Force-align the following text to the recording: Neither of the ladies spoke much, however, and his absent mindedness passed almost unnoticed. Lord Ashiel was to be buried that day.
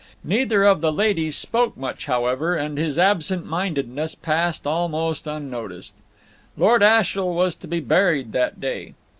Neither 0.23 0.63
of 0.63 0.81
the 0.81 0.91
ladies 0.91 1.37
spoke 1.37 1.77
much, 1.77 2.05
however, 2.07 2.55
and 2.55 2.79
his 2.79 2.97
absent 2.97 3.45
mindedness 3.45 4.15
passed 4.15 4.65
almost 4.65 5.27
unnoticed. 5.27 5.93
Lord 6.57 6.81
Ashiel 6.81 7.31
was 7.31 7.53
to 7.57 7.67
be 7.67 7.81
buried 7.81 8.31
that 8.31 8.59
day. 8.59 8.95